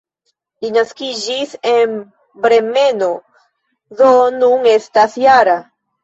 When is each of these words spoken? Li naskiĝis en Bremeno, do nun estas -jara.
Li 0.63 0.69
naskiĝis 0.75 1.51
en 1.71 1.91
Bremeno, 2.45 3.09
do 3.99 4.07
nun 4.39 4.65
estas 4.71 5.19
-jara. 5.25 5.59